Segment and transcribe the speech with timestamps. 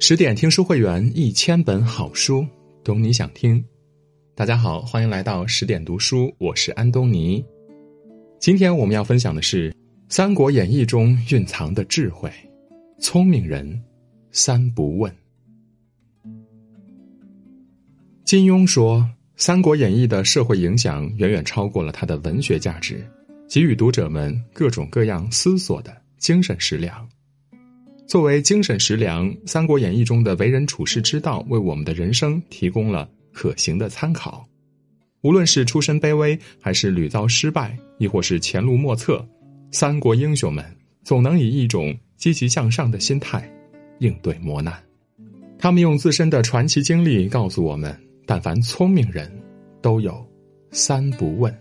[0.00, 2.44] 十点听书会员，一千本好书，
[2.82, 3.64] 懂你想听。
[4.34, 7.44] 大家好，欢迎来到十点读书，我是安东尼。
[8.40, 9.70] 今天我们要分享的是
[10.08, 12.28] 《三国演义》中蕴藏的智慧：
[12.98, 13.80] 聪明人
[14.32, 15.14] 三不问。
[18.24, 18.98] 金庸说，
[19.36, 23.06] 《三国演义》的社会影响远远超过了它的文学价值，
[23.48, 27.06] 给予读者们各种各样思索的精神食粮。
[28.06, 34.46] 作为精神食粮，《三国演义》中的为人处世之道，为我们的人生提供了可行的参考。
[35.22, 39.26] 无论是出身卑微，还是屡遭失败，亦或是前路莫测，
[39.70, 40.64] 三国英雄们
[41.02, 43.50] 总能以一种积极向上的心态
[44.00, 44.74] 应对磨难。
[45.58, 49.32] 他们用自身的传奇经历告诉我们：但凡聪明人，
[49.80, 50.22] 都有
[50.72, 51.54] 三不问：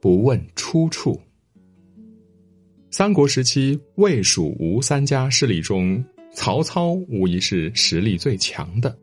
[0.00, 1.20] 不问出处。
[2.90, 8.96] 三国时期，魏、蜀、吴三家势力中，曹操无疑是实力最强的。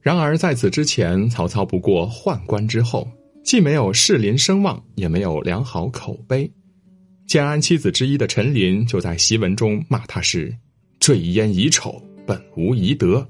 [0.00, 3.06] 然而在此之前，曹操不过宦官之后，
[3.44, 6.50] 既没有士林声望，也没有良好口碑。
[7.26, 10.52] 建安七子之一的陈琳就在檄文中骂他是
[10.98, 13.24] “坠烟遗丑，本无遗德”。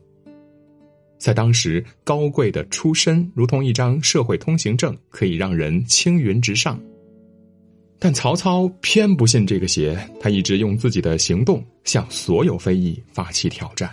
[1.19, 6.81] 在当时，高贵的出身如同一张社会通行证，可以让人青云直上。
[7.99, 13.91] 但曹操偏不信这个邪，他一直用自己的行动向所有非议发起挑战，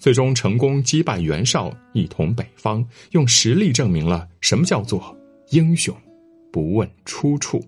[0.00, 5.16] 最终成功击败袁绍，一统北方，用实力证明了什么叫做
[5.50, 5.96] 英雄
[6.50, 7.64] 不问出处。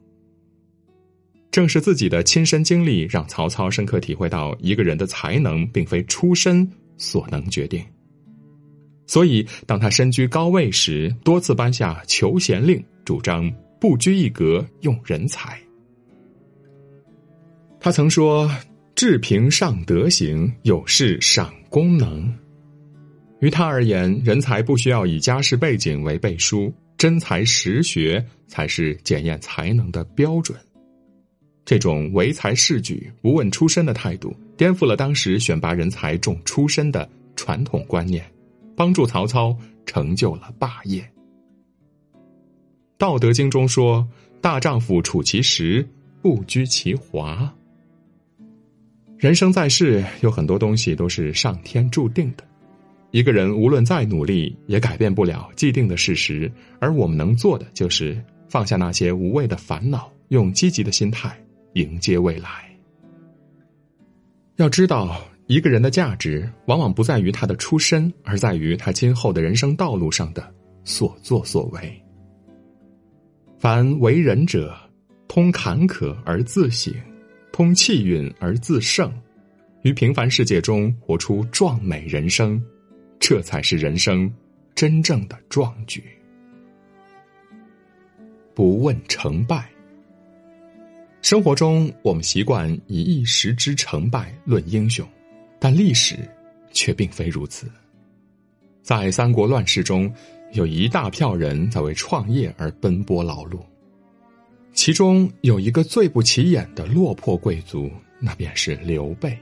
[1.52, 6.68] 正是自己的亲身经历，让曹操深刻体会到一个人的才能并非出身
[6.98, 7.82] 所能决定。
[9.06, 15.58] 所以，当他身居高位时，多次颁下求贤令，主张不拘一格用人才。
[17.78, 18.50] 他曾说
[18.96, 22.32] ：“治平上德行，有事赏功能。”
[23.40, 30.58] 于他而言，人才不需要以家世背景为背书，真才实学才是检验才能的标准。
[31.64, 38.24] 这种唯才是举、不问出身的态度，颠覆了当时选拔人才重出身的传统观念，
[38.76, 39.56] 帮助曹操
[39.86, 41.00] 成就了霸业。
[42.98, 44.06] 《道德经》中说
[44.40, 45.86] ：“大丈夫处其时，
[46.22, 47.52] 不居其华。”
[49.18, 52.44] 人生在世，有很多东西都是上天注定的。
[53.12, 56.52] 一个人无论再努力，也改变不了既定的事实。
[56.80, 61.34] 而我们能做的，就是放下那些无谓的烦恼，用积极的心态
[61.74, 62.48] 迎接未来。
[64.56, 70.52] 要知道，一个人的价值，往往不在于他的出身，而在于他今后的人生道路上的
[70.84, 72.02] 所作所为。
[73.58, 74.76] 凡为人者，
[75.28, 76.92] 通坎坷而自省。
[77.52, 79.10] 通气运而自胜，
[79.80, 82.62] 于平凡世界中活出壮美人生，
[83.18, 84.30] 这才是人生
[84.74, 86.04] 真正的壮举。
[88.54, 89.70] 不问成败。
[91.22, 95.08] 生活中，我们习惯以一时之成败论英雄，
[95.58, 96.16] 但历史
[96.72, 97.70] 却并非如此。
[98.82, 100.12] 在三国乱世中，
[100.52, 103.58] 有一大票人在为创业而奔波劳碌。
[104.72, 107.90] 其中有一个最不起眼的落魄贵族，
[108.20, 109.36] 那便是刘备。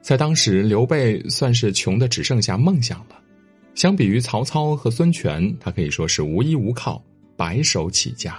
[0.00, 3.20] 在当时，刘备算是穷的只剩下梦想了。
[3.74, 7.04] 相比于曹操和孙权，他可以说是无依无靠，
[7.36, 8.38] 白手起家。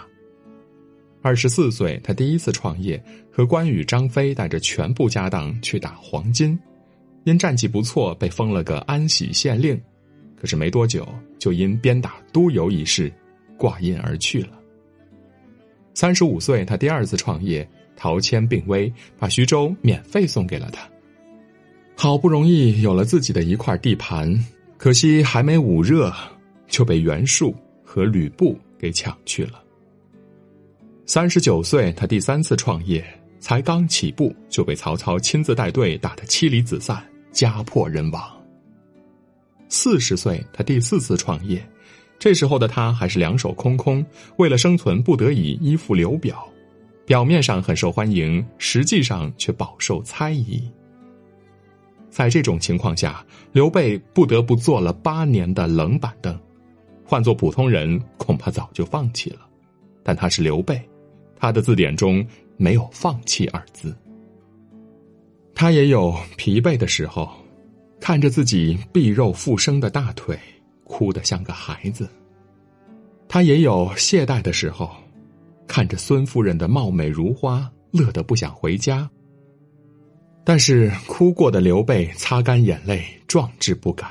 [1.27, 6.57] 二十四岁，他第一次创业，和关羽、张飞带着全部家当去打黄金，
[7.25, 9.77] 因战绩不错，被封了个安喜县令。
[10.39, 11.05] 可是没多久，
[11.37, 13.11] 就因鞭打督邮一事，
[13.57, 14.51] 挂印而去了。
[15.93, 18.89] 三十五岁，他第二次创业，陶谦病危，
[19.19, 20.87] 把徐州免费送给了他。
[21.97, 24.33] 好不容易有了自己的一块地盘，
[24.77, 26.09] 可惜还没捂热，
[26.69, 29.61] 就被袁术和吕布给抢去了。
[31.09, 33.02] 三十九岁，他第三次创业，
[33.40, 38.22] 才刚起步，就被曹操亲自带队打得妻离子散，家破人亡。
[39.70, 41.66] 四十岁，他第四次创业。
[42.20, 44.05] 这时候的他还是两手空空，
[44.35, 46.46] 为了生存不得已依附刘表，
[47.05, 50.61] 表面上很受欢迎，实际上却饱受猜疑。
[52.09, 56.37] 在这种情况下，刘备不得不做了八年的冷板凳，
[57.05, 59.47] 换做普通人恐怕早就放弃了，
[60.03, 60.81] 但他是刘备，
[61.39, 62.25] 他的字典中
[62.57, 63.95] 没有放弃二字。
[65.55, 67.29] 他也有疲惫的时候，
[67.99, 70.37] 看着自己臂肉复生的大腿。
[70.89, 72.07] 哭得像个孩子。
[73.28, 74.89] 他也有懈怠的时候，
[75.67, 79.09] 看着孙夫人的貌美如花，乐得不想回家。
[80.45, 84.05] 但是哭过的刘备擦干眼泪，壮志不改；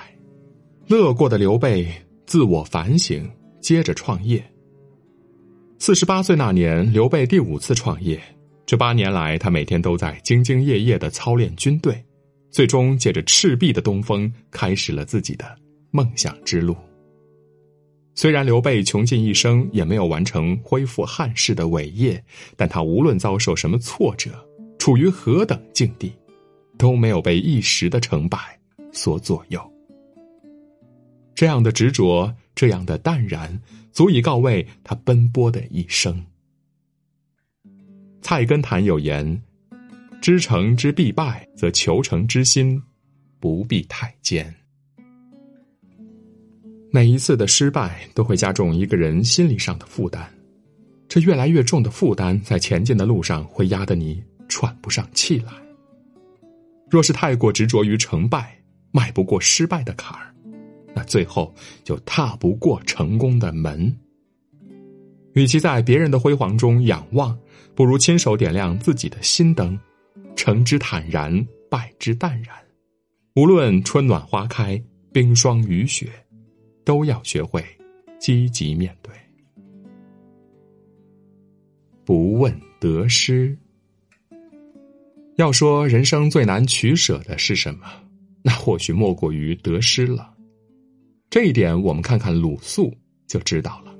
[0.86, 1.88] 乐过的刘备
[2.26, 3.26] 自我反省，
[3.62, 4.44] 接着创业。
[5.78, 8.20] 四十八岁那年，刘备第五次创业。
[8.64, 12.02] 这八年来，他每天都在兢兢业业的操练军队，
[12.50, 15.44] 最终借着赤壁的东风，开始了自己的
[15.90, 16.74] 梦想之路。
[18.14, 22.20] 虽然刘备穷尽一生也没有完成恢复汉室的伟业，
[22.56, 24.30] 但他无论遭受什么挫折，
[24.78, 26.10] 处于何等境地，
[26.78, 28.38] 都没有被一时的成败
[28.92, 29.60] 所左右。
[31.34, 33.60] 这样的执着，这样的淡然，
[33.92, 36.24] 足以告慰他奔波的一生。
[38.22, 39.40] 菜根谭有言
[40.20, 42.82] ：“知成之必败，则求成之心
[43.38, 44.52] 不必太坚。”
[46.90, 50.26] 每一次的失败都会加重一个人心理上的负担，
[51.08, 55.52] 这越来越重的负担在前进的路上会压得你喘不上气来。
[56.88, 58.58] 若是太过执着于成败，
[58.92, 60.34] 迈不过失败的坎儿，
[61.06, 61.54] 最后
[61.84, 63.94] 就踏不过成功的门。
[65.34, 67.38] 与其在别人的辉煌中仰望。
[67.74, 69.78] 不如亲手点亮自己的心灯，
[70.34, 72.56] 成之坦然，败之淡然。
[73.34, 74.82] 无论春暖花开，
[75.12, 76.08] 冰霜雨雪，
[76.86, 77.62] 都要学会
[78.18, 79.12] 积极面对。
[82.02, 83.54] 不问得失。
[85.36, 87.86] 要说人生最难取舍的是什么，
[88.40, 90.32] 那或许莫过于得失了。
[91.28, 92.92] 这一点，我们看看鲁肃
[93.26, 93.94] 就知道了。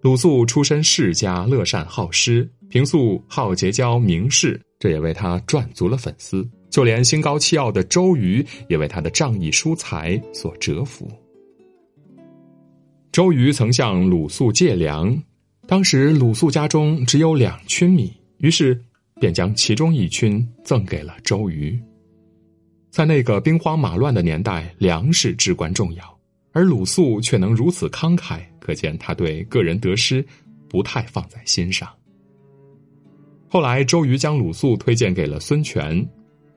[0.00, 2.48] 鲁肃出身世家，乐善好施。
[2.68, 6.48] 平素好结交名士，这也为他赚足了粉丝。
[6.70, 11.06] 就连心高气傲的周瑜，也为他的仗义疏财所折服。
[13.12, 15.22] 周瑜曾向鲁肃借粮，
[15.66, 18.80] 当时鲁肃家中只有两群米，于是
[19.20, 21.78] 便将其中一群赠给了周瑜。
[22.92, 26.18] 在那个兵荒马乱的年代，粮食至关重要，
[26.52, 30.22] 而鲁肃却能如此慷慨，可见他对个人得失
[30.68, 31.88] 不太放在心上。
[33.48, 36.06] 后来，周瑜将鲁肃推荐给了孙权。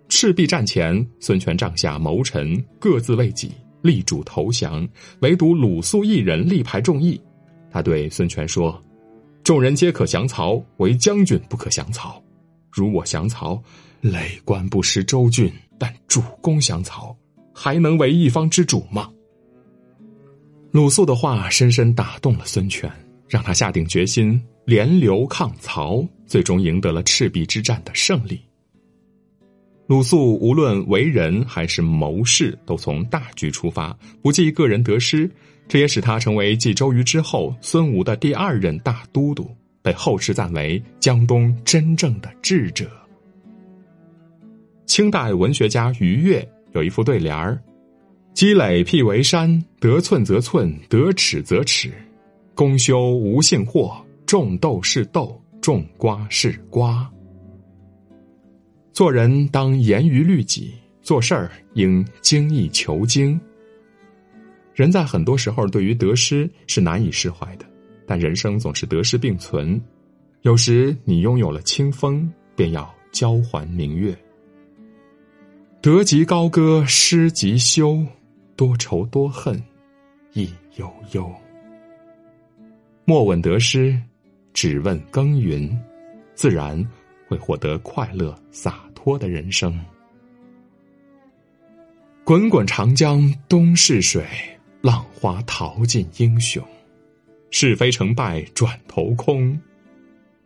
[0.09, 4.85] 赤壁战前，孙权帐下谋臣各自为己，力主投降，
[5.21, 7.19] 唯独鲁肃一人力排众议。
[7.71, 8.77] 他对孙权说
[9.41, 12.21] ：“众人皆可降曹，唯将军不可降曹。
[12.69, 13.63] 如我降曹，
[14.01, 17.15] 累官不识周郡；但主公降曹，
[17.53, 19.09] 还能为一方之主吗？”
[20.71, 22.91] 鲁肃的话深深打动了孙权，
[23.29, 24.41] 让他下定决心。
[24.65, 28.41] 联刘抗曹，最终赢得了赤壁之战的胜利。
[29.85, 35.29] 鲁肃无论为人还是谋士，都从大局出发，不计个人得失，
[35.67, 39.47] 这也使他成为继周瑜之后孙吴的第二任大都督，
[39.83, 42.89] 被后世赞为江东真正的智者。
[44.85, 47.61] 清代文学家余岳有一副对联儿
[48.33, 51.91] ：“积累辟为山，得寸则寸，得尺则尺，
[52.53, 53.95] 公修无幸祸。”
[54.25, 57.07] 种豆是豆，种瓜是瓜。
[58.91, 60.73] 做人当严于律己，
[61.03, 63.39] 做事儿应精益求精。
[64.73, 67.65] 人在很多时候对于得失是难以释怀的，
[68.07, 69.79] 但人生总是得失并存。
[70.41, 74.17] 有时你拥有了清风，便要交还明月。
[75.85, 78.03] 得即高歌，失即休，
[78.55, 79.61] 多愁多恨，
[80.33, 81.31] 亦悠悠。
[83.05, 83.95] 莫问得失。
[84.51, 85.79] 只问耕耘，
[86.33, 86.83] 自然
[87.27, 89.79] 会获得快乐洒脱的人生。
[92.23, 94.25] 滚滚长江东逝水，
[94.81, 96.63] 浪花淘尽英雄。
[97.51, 99.55] 是非成败转头空，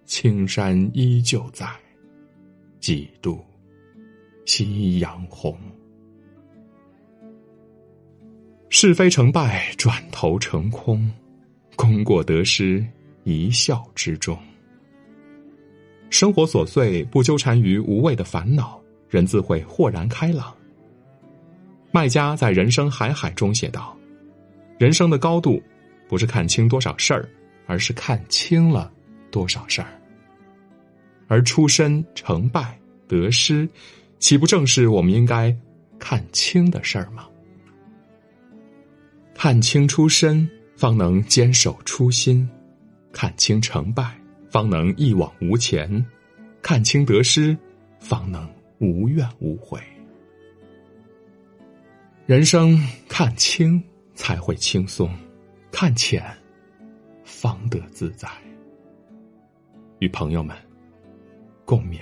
[0.04, 1.66] 青山依旧在，
[2.82, 3.42] 几度
[4.52, 5.56] 夕阳红。
[8.70, 11.08] 是非成败转头成空，
[11.76, 12.84] 功过得失。
[13.26, 14.36] 一笑之中，
[16.10, 20.52] 生活琐碎不纠缠于无谓的烦恼，人自会豁然开朗。
[21.92, 23.96] 麦家在人生海海中写道
[24.80, 25.62] ：“人生的高度，
[26.08, 27.30] 不是看清多少事儿，
[27.68, 28.92] 而是看清了
[29.30, 29.90] 多少事儿。
[31.28, 32.76] 而出身、成败、
[33.08, 33.70] 得失，
[34.20, 35.56] 岂不正是我们应该
[35.98, 37.28] 看清的事儿吗？
[39.34, 42.48] 看清出身，方能坚守初心。”
[43.12, 44.16] 看清成败，
[44.52, 45.90] 方能一往无前；
[46.62, 47.58] 看清得失，
[48.00, 48.48] 方能
[48.78, 49.80] 无怨无悔。
[52.28, 53.84] 人生看清
[54.14, 55.12] 才会轻松，
[55.72, 56.24] 看浅
[57.24, 58.30] 方得自在。
[59.98, 60.56] 与朋友们
[61.66, 62.02] 共勉。